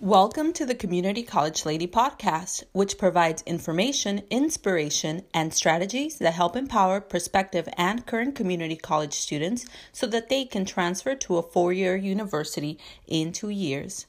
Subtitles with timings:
[0.00, 6.54] Welcome to the Community College Lady podcast, which provides information, inspiration, and strategies that help
[6.54, 11.72] empower prospective and current community college students so that they can transfer to a four
[11.72, 14.06] year university in two years.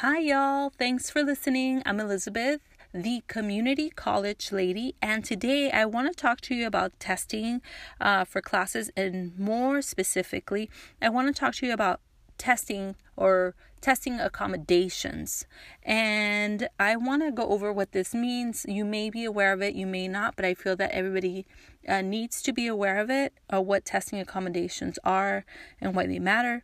[0.00, 0.72] Hi, y'all.
[0.76, 1.80] Thanks for listening.
[1.86, 2.60] I'm Elizabeth,
[2.92, 7.62] the Community College Lady, and today I want to talk to you about testing
[8.00, 10.68] uh, for classes, and more specifically,
[11.00, 12.00] I want to talk to you about
[12.38, 15.46] testing or testing accommodations.
[15.82, 18.64] And I want to go over what this means.
[18.66, 21.46] You may be aware of it, you may not, but I feel that everybody
[21.86, 25.44] uh, needs to be aware of it, uh, what testing accommodations are
[25.80, 26.62] and why they matter.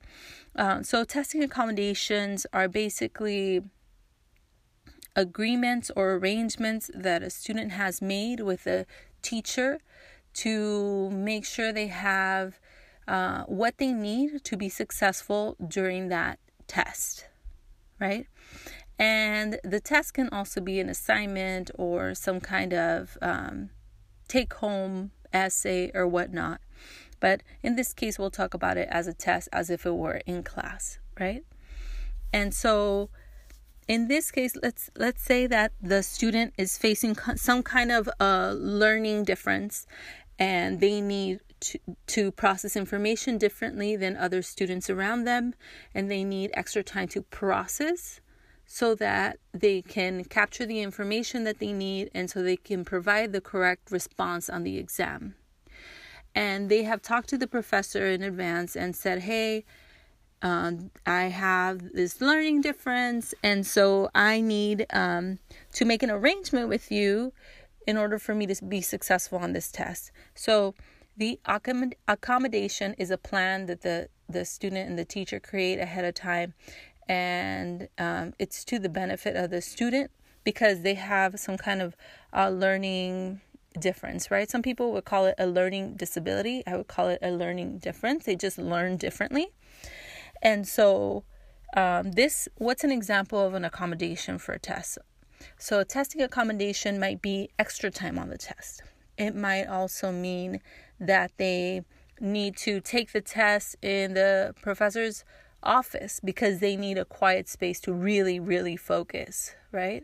[0.57, 3.63] Uh, so, testing accommodations are basically
[5.15, 8.87] agreements or arrangements that a student has made with a
[9.23, 9.81] teacher
[10.33, 12.59] to make sure they have
[13.09, 17.27] uh, what they need to be successful during that test,
[17.99, 18.27] right?
[18.99, 23.71] And the test can also be an assignment or some kind of um,
[24.29, 26.61] take home essay or whatnot.
[27.19, 30.21] But in this case, we'll talk about it as a test as if it were
[30.27, 31.45] in class, right?
[32.33, 33.11] And so
[33.91, 38.55] in this case let's let's say that the student is facing some kind of a
[38.55, 39.85] learning difference
[40.41, 45.55] and they need to, to process information differently than other students around them,
[45.95, 48.21] and they need extra time to process
[48.65, 53.33] so that they can capture the information that they need and so they can provide
[53.33, 55.35] the correct response on the exam.
[56.35, 59.65] And they have talked to the professor in advance and said, hey,
[60.41, 65.39] um, I have this learning difference, and so I need um,
[65.75, 67.35] to make an arrangement with you
[67.87, 70.11] in order for me to be successful on this test.
[70.35, 70.75] So,
[71.17, 71.39] the
[72.09, 76.55] accommodation is a plan that the, the student and the teacher create ahead of time,
[77.09, 80.11] and um, it's to the benefit of the student
[80.45, 81.97] because they have some kind of
[82.33, 83.41] uh, learning
[83.79, 84.51] difference, right?
[84.51, 86.63] Some people would call it a learning disability.
[86.67, 88.25] I would call it a learning difference.
[88.25, 89.49] They just learn differently.
[90.43, 91.25] And so,
[91.77, 94.99] um, this, what's an example of an accommodation for a test?
[95.59, 98.83] So, testing accommodation might be extra time on the test.
[99.17, 100.61] It might also mean
[100.99, 101.83] that they
[102.21, 105.25] need to take the test in the professor's
[105.63, 110.03] office because they need a quiet space to really, really focus, right?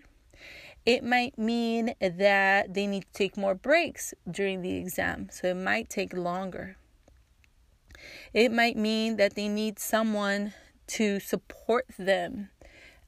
[0.84, 5.56] It might mean that they need to take more breaks during the exam, so it
[5.56, 6.76] might take longer.
[8.32, 10.53] It might mean that they need someone
[10.88, 12.50] to support them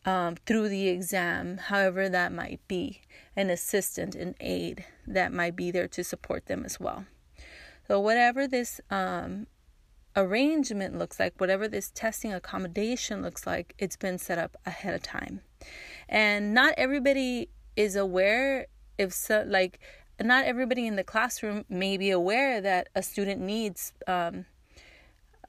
[0.08, 3.02] um, through the exam, however that might be,
[3.36, 7.04] an assistant, an aide that might be there to support them as well.
[7.86, 9.48] So, whatever this um,
[10.16, 15.02] arrangement looks like, whatever this testing accommodation looks like, it's been set up ahead of
[15.02, 15.42] time.
[16.08, 19.78] And not everybody is aware if so, like,
[20.18, 24.46] not everybody in the classroom may be aware that a student needs um,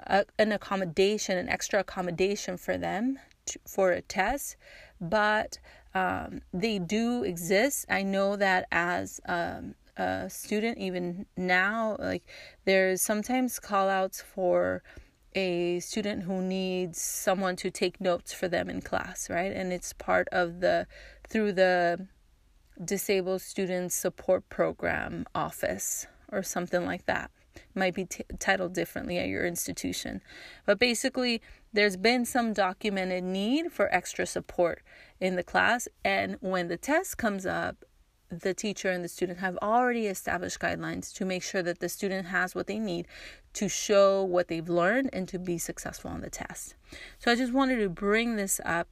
[0.05, 3.19] a, an accommodation, an extra accommodation for them
[3.67, 4.55] for a test,
[4.99, 5.59] but
[5.93, 7.85] um, they do exist.
[7.89, 12.23] I know that as um, a student even now like
[12.65, 14.81] there's sometimes call outs for
[15.35, 19.93] a student who needs someone to take notes for them in class right and it's
[19.93, 20.87] part of the
[21.27, 22.07] through the
[22.83, 27.29] disabled student support program office or something like that
[27.75, 30.21] might be t- titled differently at your institution
[30.65, 31.41] but basically
[31.73, 34.81] there's been some documented need for extra support
[35.19, 37.85] in the class and when the test comes up
[38.29, 42.27] the teacher and the student have already established guidelines to make sure that the student
[42.27, 43.07] has what they need
[43.53, 46.75] to show what they've learned and to be successful on the test.
[47.17, 48.87] So I just wanted to bring this up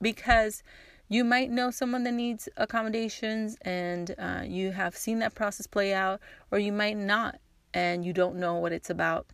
[0.00, 0.62] because
[1.08, 5.92] you might know someone that needs accommodations and uh, you have seen that process play
[5.92, 6.20] out,
[6.50, 7.40] or you might not
[7.74, 9.26] and you don't know what it's about.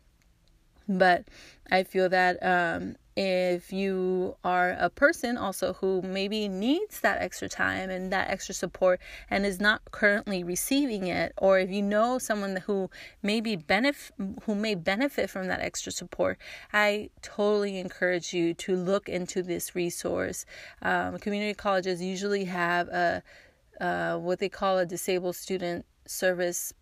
[0.89, 1.25] But
[1.71, 7.49] I feel that um, if you are a person also who maybe needs that extra
[7.49, 9.01] time and that extra support
[9.31, 12.91] and is not currently receiving it or if you know someone who
[13.23, 14.13] maybe benefit
[14.43, 16.37] who may benefit from that extra support
[16.75, 20.45] i totally encourage you to look into this resource
[20.83, 23.23] um, community colleges usually have a
[23.81, 26.75] uh, what they call a disabled student service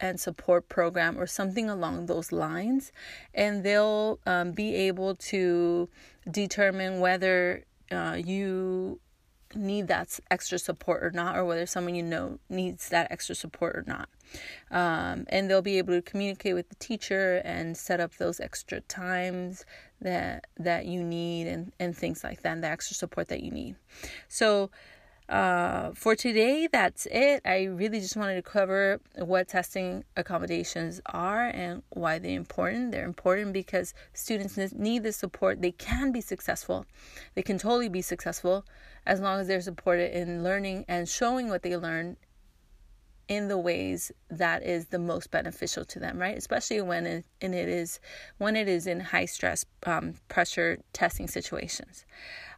[0.00, 2.92] and support program or something along those lines
[3.34, 5.88] and they'll um, be able to
[6.30, 9.00] determine whether uh, you
[9.54, 13.74] need that extra support or not or whether someone you know needs that extra support
[13.74, 14.08] or not
[14.70, 18.80] um, and they'll be able to communicate with the teacher and set up those extra
[18.82, 19.64] times
[20.00, 23.50] that that you need and and things like that, and the extra support that you
[23.50, 23.76] need.
[24.28, 24.70] So
[25.28, 27.42] uh, for today, that's it.
[27.44, 32.92] I really just wanted to cover what testing accommodations are and why they're important.
[32.92, 35.60] They're important because students need the support.
[35.60, 36.86] They can be successful.
[37.34, 38.64] They can totally be successful
[39.04, 42.16] as long as they're supported in learning and showing what they learn
[43.28, 47.54] in the ways that is the most beneficial to them right especially when it, and
[47.54, 48.00] it is
[48.38, 52.06] when it is in high stress um, pressure testing situations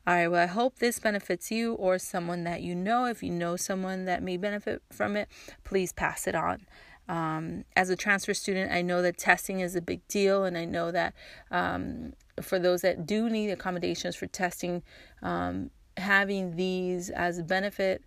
[0.06, 3.30] all right well i hope this benefits you or someone that you know if you
[3.30, 5.28] know someone that may benefit from it
[5.64, 6.66] please pass it on
[7.08, 10.64] um, as a transfer student i know that testing is a big deal and i
[10.64, 11.14] know that
[11.50, 14.82] um, for those that do need accommodations for testing
[15.22, 18.02] um, having these as a benefit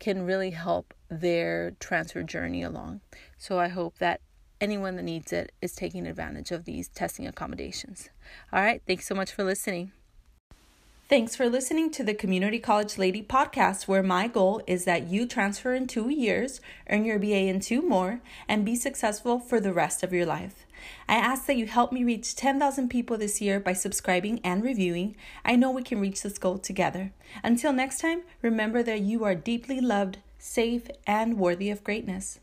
[0.00, 3.00] can really help their transfer journey along.
[3.38, 4.20] So I hope that
[4.60, 8.08] anyone that needs it is taking advantage of these testing accommodations.
[8.52, 9.92] All right, thanks so much for listening.
[11.10, 15.26] Thanks for listening to the Community College Lady podcast, where my goal is that you
[15.26, 19.72] transfer in two years, earn your BA in two more, and be successful for the
[19.72, 20.66] rest of your life.
[21.08, 25.16] I ask that you help me reach 10,000 people this year by subscribing and reviewing.
[25.44, 27.12] I know we can reach this goal together.
[27.42, 32.38] Until next time, remember that you are deeply loved, safe, and worthy of greatness.